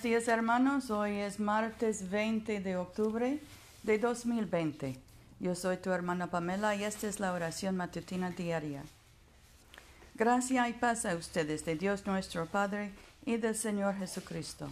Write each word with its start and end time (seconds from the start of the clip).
Buenos 0.00 0.24
días 0.24 0.34
hermanos, 0.34 0.90
hoy 0.90 1.18
es 1.18 1.38
martes 1.38 2.08
20 2.08 2.60
de 2.60 2.78
octubre 2.78 3.38
de 3.82 3.98
2020. 3.98 4.98
Yo 5.40 5.54
soy 5.54 5.76
tu 5.76 5.90
hermana 5.90 6.30
Pamela 6.30 6.74
y 6.74 6.84
esta 6.84 7.06
es 7.06 7.20
la 7.20 7.34
oración 7.34 7.76
matutina 7.76 8.30
diaria. 8.30 8.82
Gracia 10.14 10.66
y 10.70 10.72
paz 10.72 11.04
a 11.04 11.16
ustedes 11.16 11.66
de 11.66 11.76
Dios 11.76 12.06
nuestro 12.06 12.46
Padre 12.46 12.92
y 13.26 13.36
del 13.36 13.54
Señor 13.54 13.94
Jesucristo. 13.94 14.70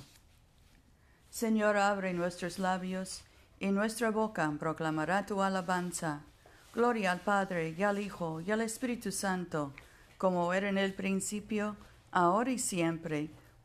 Señor, 1.28 1.76
abre 1.76 2.14
nuestros 2.14 2.58
labios 2.58 3.20
y 3.60 3.66
nuestra 3.66 4.10
boca 4.10 4.50
proclamará 4.58 5.26
tu 5.26 5.42
alabanza. 5.42 6.22
Gloria 6.72 7.12
al 7.12 7.20
Padre 7.20 7.74
y 7.76 7.82
al 7.82 7.98
Hijo 7.98 8.40
y 8.40 8.50
al 8.50 8.62
Espíritu 8.62 9.12
Santo, 9.12 9.74
como 10.16 10.54
era 10.54 10.70
en 10.70 10.78
el 10.78 10.94
principio, 10.94 11.76
ahora 12.12 12.50
y 12.50 12.58
siempre 12.58 13.28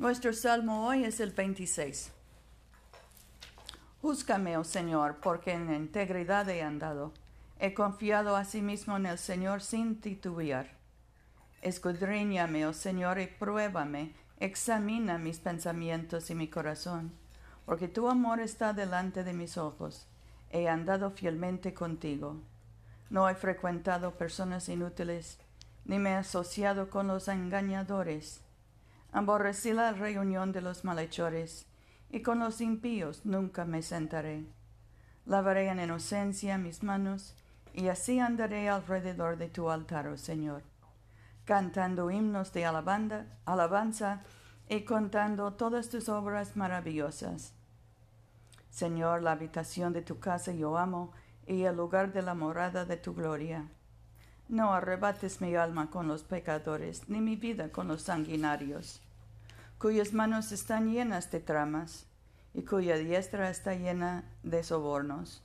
Nuestro 0.00 0.32
salmo 0.32 0.86
hoy 0.86 1.04
es 1.04 1.20
el 1.20 1.30
26. 1.30 2.10
Júzgame, 4.00 4.56
oh 4.56 4.64
Señor, 4.64 5.16
porque 5.20 5.52
en 5.52 5.74
integridad 5.74 6.48
he 6.48 6.62
andado. 6.62 7.12
He 7.58 7.74
confiado 7.74 8.34
a 8.34 8.46
sí 8.46 8.62
mismo 8.62 8.96
en 8.96 9.04
el 9.04 9.18
Señor 9.18 9.60
sin 9.60 10.00
titubear. 10.00 10.70
Escudriñame, 11.60 12.64
oh 12.66 12.72
Señor, 12.72 13.20
y 13.20 13.26
pruébame. 13.26 14.14
Examina 14.38 15.18
mis 15.18 15.38
pensamientos 15.38 16.30
y 16.30 16.34
mi 16.34 16.48
corazón, 16.48 17.12
porque 17.66 17.86
tu 17.86 18.08
amor 18.08 18.40
está 18.40 18.72
delante 18.72 19.22
de 19.22 19.34
mis 19.34 19.58
ojos. 19.58 20.06
He 20.48 20.66
andado 20.66 21.10
fielmente 21.10 21.74
contigo. 21.74 22.36
No 23.10 23.28
he 23.28 23.34
frecuentado 23.34 24.12
personas 24.12 24.70
inútiles, 24.70 25.36
ni 25.84 25.98
me 25.98 26.12
he 26.12 26.14
asociado 26.14 26.88
con 26.88 27.06
los 27.06 27.28
engañadores 27.28 28.40
Aborrecí 29.12 29.72
la 29.72 29.92
reunión 29.92 30.52
de 30.52 30.60
los 30.60 30.84
malhechores, 30.84 31.66
y 32.10 32.22
con 32.22 32.38
los 32.38 32.60
impíos 32.60 33.24
nunca 33.26 33.64
me 33.64 33.82
sentaré. 33.82 34.44
Lavaré 35.26 35.68
en 35.68 35.80
inocencia 35.80 36.58
mis 36.58 36.82
manos, 36.82 37.34
y 37.72 37.88
así 37.88 38.18
andaré 38.18 38.68
alrededor 38.68 39.36
de 39.36 39.48
tu 39.48 39.70
altar, 39.70 40.08
oh 40.08 40.16
Señor, 40.16 40.62
cantando 41.44 42.10
himnos 42.10 42.52
de 42.52 42.64
alabanza 42.64 44.22
y 44.68 44.82
contando 44.82 45.52
todas 45.54 45.88
tus 45.88 46.08
obras 46.08 46.56
maravillosas. 46.56 47.54
Señor, 48.70 49.22
la 49.22 49.32
habitación 49.32 49.92
de 49.92 50.02
tu 50.02 50.20
casa 50.20 50.52
yo 50.52 50.78
amo, 50.78 51.12
y 51.46 51.62
el 51.62 51.76
lugar 51.76 52.12
de 52.12 52.22
la 52.22 52.34
morada 52.34 52.84
de 52.84 52.96
tu 52.96 53.12
gloria. 53.12 53.68
No 54.48 54.72
arrebates 54.72 55.40
mi 55.40 55.54
alma 55.54 55.90
con 55.90 56.08
los 56.08 56.22
pecadores, 56.22 57.08
ni 57.08 57.20
mi 57.20 57.36
vida 57.36 57.70
con 57.70 57.88
los 57.88 58.02
sanguinarios, 58.02 59.00
cuyas 59.80 60.12
manos 60.12 60.52
están 60.52 60.92
llenas 60.92 61.30
de 61.30 61.40
tramas, 61.40 62.04
y 62.52 62.62
cuya 62.62 62.98
diestra 62.98 63.48
está 63.48 63.74
llena 63.74 64.24
de 64.42 64.62
sobornos. 64.62 65.42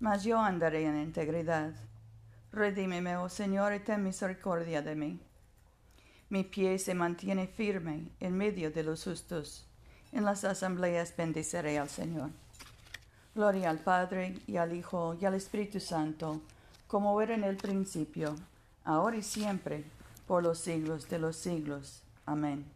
Mas 0.00 0.24
yo 0.24 0.38
andaré 0.40 0.86
en 0.86 0.96
integridad. 0.96 1.74
Redímeme, 2.50 3.18
oh 3.18 3.28
Señor, 3.28 3.74
y 3.74 3.80
ten 3.80 4.02
misericordia 4.02 4.80
de 4.80 4.94
mí. 4.94 5.20
Mi 6.30 6.44
pie 6.44 6.78
se 6.78 6.94
mantiene 6.94 7.46
firme 7.46 8.08
en 8.20 8.38
medio 8.38 8.70
de 8.70 8.82
los 8.82 9.04
justos. 9.04 9.66
En 10.12 10.24
las 10.24 10.44
asambleas 10.44 11.14
bendiceré 11.14 11.78
al 11.78 11.90
Señor. 11.90 12.30
Gloria 13.34 13.68
al 13.68 13.80
Padre, 13.80 14.38
y 14.46 14.56
al 14.56 14.72
Hijo, 14.72 15.14
y 15.20 15.26
al 15.26 15.34
Espíritu 15.34 15.78
Santo, 15.78 16.40
como 16.86 17.20
era 17.20 17.34
en 17.34 17.44
el 17.44 17.58
principio, 17.58 18.34
ahora 18.82 19.18
y 19.18 19.22
siempre, 19.22 19.84
por 20.26 20.42
los 20.42 20.58
siglos 20.58 21.10
de 21.10 21.18
los 21.18 21.36
siglos. 21.36 22.02
Amén. 22.24 22.75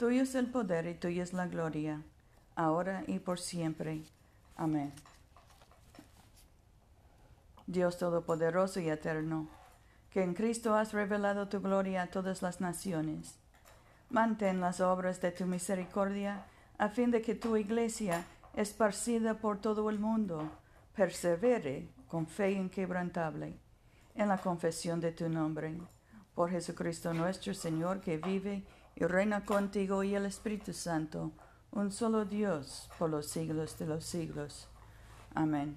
tuyo 0.00 0.22
es 0.22 0.34
el 0.34 0.46
poder 0.46 0.86
y 0.86 0.94
tuya 0.94 1.22
es 1.22 1.34
la 1.34 1.46
gloria, 1.46 2.00
ahora 2.56 3.04
y 3.06 3.18
por 3.18 3.38
siempre. 3.38 4.00
Amén. 4.56 4.94
Dios 7.66 7.98
Todopoderoso 7.98 8.80
y 8.80 8.88
Eterno, 8.88 9.46
que 10.10 10.22
en 10.22 10.32
Cristo 10.32 10.74
has 10.74 10.94
revelado 10.94 11.48
tu 11.48 11.60
gloria 11.60 12.00
a 12.00 12.06
todas 12.06 12.40
las 12.40 12.62
naciones, 12.62 13.34
mantén 14.08 14.62
las 14.62 14.80
obras 14.80 15.20
de 15.20 15.32
tu 15.32 15.44
misericordia, 15.44 16.46
a 16.78 16.88
fin 16.88 17.10
de 17.10 17.20
que 17.20 17.34
tu 17.34 17.58
iglesia, 17.58 18.24
esparcida 18.56 19.34
por 19.34 19.60
todo 19.60 19.90
el 19.90 19.98
mundo, 19.98 20.50
persevere 20.96 21.90
con 22.08 22.26
fe 22.26 22.52
inquebrantable 22.52 23.52
en 24.14 24.28
la 24.28 24.38
confesión 24.38 24.98
de 24.98 25.12
tu 25.12 25.28
nombre. 25.28 25.76
Por 26.34 26.48
Jesucristo 26.48 27.12
nuestro 27.12 27.52
Señor, 27.52 28.00
que 28.00 28.16
vive 28.16 28.62
y 28.62 28.79
reina 28.96 29.44
contigo 29.44 30.02
y 30.02 30.14
el 30.14 30.26
Espíritu 30.26 30.72
Santo, 30.72 31.32
un 31.72 31.90
solo 31.92 32.24
Dios, 32.24 32.88
por 32.98 33.10
los 33.10 33.26
siglos 33.26 33.78
de 33.78 33.86
los 33.86 34.04
siglos. 34.04 34.68
Amén. 35.34 35.76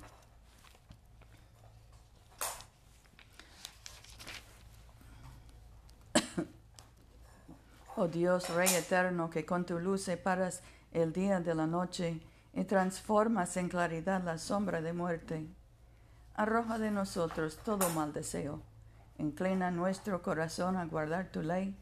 oh 7.96 8.08
Dios, 8.08 8.49
Rey 8.49 8.73
eterno, 8.73 9.29
que 9.29 9.46
con 9.46 9.66
tu 9.66 9.79
luz 9.79 10.02
separas 10.03 10.61
el 10.91 11.14
día 11.14 11.40
de 11.40 11.55
la 11.55 11.67
noche, 11.67 12.20
y 12.53 12.66
transformas 12.66 13.58
en 13.58 13.67
claridad 13.67 14.23
la 14.23 14.37
sombra 14.37 14.82
de 14.82 14.93
muerte. 14.93 15.47
Arroja 16.35 16.78
de 16.78 16.91
nosotros 16.91 17.58
todo 17.64 17.90
mal 17.90 18.14
deseo. 18.14 18.61
Inclina 19.17 19.72
nuestro 19.72 20.22
corazón 20.22 20.78
a 20.78 20.85
guardar 20.85 21.32
tu 21.32 21.41
ley 21.41 21.76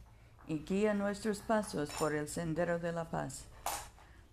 y 0.52 0.66
guía 0.66 0.94
nuestros 0.94 1.40
pasos 1.40 1.90
por 1.92 2.14
el 2.14 2.28
sendero 2.28 2.78
de 2.78 2.92
la 2.92 3.10
paz, 3.10 3.46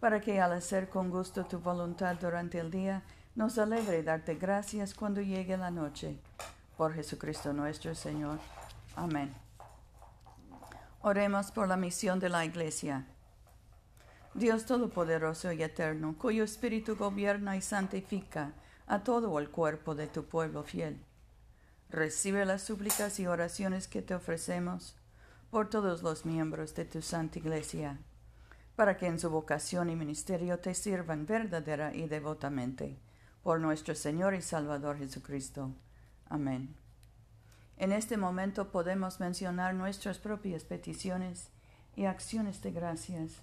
para 0.01 0.21
que 0.21 0.41
al 0.41 0.53
hacer 0.53 0.89
con 0.89 1.11
gusto 1.11 1.47
tu 1.47 1.61
voluntad 1.61 2.17
durante 2.21 2.59
el 2.59 2.73
día, 2.73 3.03
nos 3.37 3.57
alegre 3.57 4.03
darte 4.03 4.35
gracias 4.35 4.95
cuando 4.95 5.21
llegue 5.21 5.57
la 5.57 5.71
noche. 5.71 6.19
Por 6.77 6.93
Jesucristo 6.93 7.53
nuestro 7.53 7.95
Señor. 7.95 8.41
Amén. 8.97 9.33
Oremos 11.03 11.53
por 11.53 11.69
la 11.69 11.77
misión 11.77 12.19
de 12.19 12.29
la 12.29 12.45
Iglesia. 12.45 13.07
Dios 14.35 14.67
Todopoderoso 14.67 15.53
y 15.53 15.63
Eterno, 15.63 16.17
cuyo 16.19 16.43
Espíritu 16.43 16.97
gobierna 16.97 17.57
y 17.57 17.63
santifica 17.63 18.53
a 18.89 19.05
todo 19.05 19.39
el 19.39 19.51
cuerpo 19.51 19.95
de 19.95 20.09
tu 20.09 20.25
pueblo 20.25 20.65
fiel. 20.65 21.01
Recibe 21.91 22.45
las 22.45 22.63
súplicas 22.63 23.21
y 23.21 23.29
oraciones 23.29 23.87
que 23.87 24.03
te 24.03 24.15
ofrecemos 24.15 24.98
por 25.51 25.71
todos 25.71 26.03
los 26.03 26.27
miembros 26.27 26.75
de 26.75 26.85
tu 26.85 27.01
Santa 27.01 27.39
Iglesia, 27.39 27.99
para 28.77 28.97
que 28.97 29.07
en 29.07 29.19
su 29.19 29.31
vocación 29.31 29.91
y 29.91 29.97
ministerio 29.97 30.59
te 30.59 30.75
sirvan 30.75 31.27
verdadera 31.27 31.95
y 31.95 32.07
devotamente, 32.07 32.99
por 33.43 33.61
nuestro 33.61 33.95
Señor 33.95 34.35
y 34.35 34.43
Salvador 34.43 34.99
Jesucristo. 34.99 35.73
Amén. 36.29 36.75
En 37.79 37.93
este 37.93 38.17
momento 38.17 38.71
podemos 38.71 39.21
mencionar 39.21 39.75
nuestras 39.75 40.19
propias 40.19 40.65
peticiones 40.65 41.49
y 41.97 42.05
acciones 42.05 42.61
de 42.63 42.73
gracias. 42.73 43.41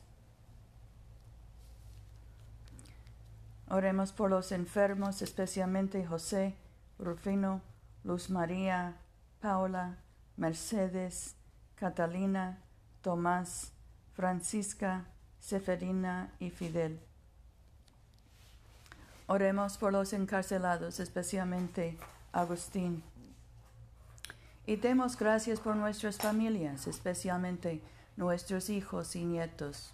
Oremos 3.67 4.11
por 4.11 4.29
los 4.29 4.51
enfermos, 4.51 5.21
especialmente 5.21 6.05
José, 6.05 6.55
Rufino, 6.99 7.61
Luz 8.03 8.29
María, 8.29 8.97
Paula, 9.41 9.97
Mercedes, 10.37 11.35
Catalina, 11.75 12.57
Tomás, 13.01 13.71
Francisca, 14.15 15.05
Seferina 15.39 16.31
y 16.39 16.49
Fidel. 16.49 16.99
Oremos 19.27 19.77
por 19.77 19.91
los 19.91 20.13
encarcelados, 20.13 20.99
especialmente 20.99 21.97
Agustín. 22.31 23.03
Y 24.67 24.77
demos 24.77 25.17
gracias 25.17 25.59
por 25.59 25.75
nuestras 25.75 26.17
familias, 26.17 26.87
especialmente 26.87 27.81
nuestros 28.17 28.69
hijos 28.69 29.15
y 29.15 29.25
nietos. 29.25 29.91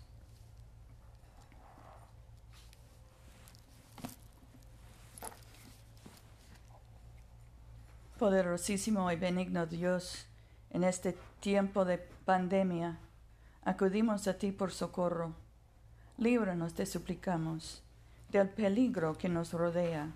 Poderosísimo 8.20 9.12
y 9.12 9.16
benigno 9.16 9.66
Dios, 9.66 10.28
en 10.72 10.84
este 10.84 11.18
tiempo 11.40 11.86
de 11.86 11.98
pandemia, 12.26 12.98
acudimos 13.64 14.28
a 14.28 14.38
ti 14.38 14.52
por 14.52 14.72
socorro. 14.72 15.34
Líbranos, 16.18 16.74
te 16.74 16.86
suplicamos, 16.86 17.84
del 18.30 18.50
peligro 18.50 19.18
que 19.18 19.30
nos 19.30 19.54
rodea. 19.54 20.12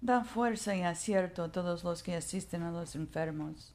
Da 0.00 0.24
fuerza 0.24 0.74
y 0.74 0.82
acierto 0.82 1.44
a 1.44 1.52
todos 1.52 1.84
los 1.84 2.02
que 2.02 2.16
asisten 2.16 2.62
a 2.62 2.70
los 2.70 2.96
enfermos. 2.96 3.74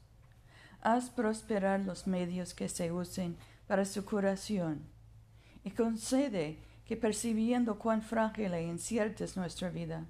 Haz 0.82 1.08
prosperar 1.10 1.80
los 1.80 2.06
medios 2.06 2.52
que 2.52 2.68
se 2.68 2.92
usen 2.92 3.36
para 3.66 3.84
su 3.84 4.04
curación 4.04 4.82
y 5.64 5.70
concede 5.70 6.58
que 6.84 6.96
percibiendo 6.96 7.78
cuán 7.78 8.02
frágil 8.02 8.54
e 8.54 8.62
incierta 8.62 9.24
es 9.24 9.36
nuestra 9.36 9.70
vida, 9.70 10.04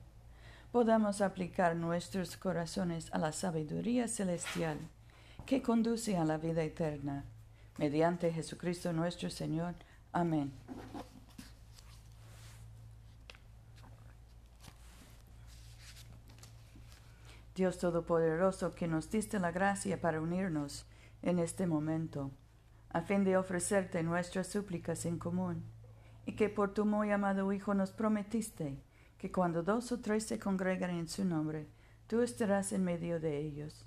podamos 0.72 1.22
aplicar 1.22 1.76
nuestros 1.76 2.36
corazones 2.36 3.10
a 3.12 3.18
la 3.18 3.32
sabiduría 3.32 4.08
celestial 4.08 4.78
que 5.46 5.62
conduce 5.62 6.16
a 6.16 6.24
la 6.24 6.38
vida 6.38 6.64
eterna. 6.64 7.24
Mediante 7.78 8.32
Jesucristo 8.32 8.92
nuestro 8.92 9.30
Señor. 9.30 9.74
Amén. 10.12 10.52
Dios 17.54 17.78
Todopoderoso, 17.78 18.74
que 18.74 18.88
nos 18.88 19.10
diste 19.10 19.38
la 19.38 19.52
gracia 19.52 20.00
para 20.00 20.20
unirnos 20.20 20.84
en 21.22 21.38
este 21.38 21.66
momento, 21.66 22.30
a 22.90 23.00
fin 23.00 23.24
de 23.24 23.38
ofrecerte 23.38 24.02
nuestras 24.02 24.48
súplicas 24.48 25.06
en 25.06 25.18
común, 25.18 25.64
y 26.26 26.32
que 26.32 26.50
por 26.50 26.74
tu 26.74 26.84
muy 26.84 27.12
amado 27.12 27.50
Hijo 27.52 27.72
nos 27.72 27.92
prometiste 27.92 28.82
que 29.16 29.32
cuando 29.32 29.62
dos 29.62 29.90
o 29.92 30.00
tres 30.00 30.24
se 30.24 30.38
congregan 30.38 30.90
en 30.90 31.08
su 31.08 31.24
nombre, 31.24 31.68
tú 32.08 32.20
estarás 32.20 32.72
en 32.72 32.84
medio 32.84 33.20
de 33.20 33.38
ellos. 33.38 33.86